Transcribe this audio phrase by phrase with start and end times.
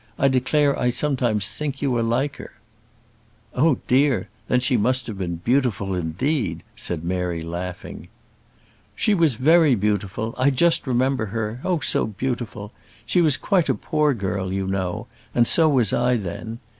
[0.17, 2.53] I declare I sometimes think you are like her."
[3.53, 4.29] "Oh, dear!
[4.47, 8.07] then she must have been beautiful indeed!" said Mary, laughing.
[8.95, 10.33] "She was very beautiful.
[10.39, 12.71] I just remember her oh, so beautiful!
[13.05, 16.57] she was quite a poor girl, you know; and so was I then.